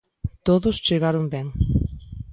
Todos 0.47 0.75
chegaron 0.87 1.25
ben. 1.33 1.47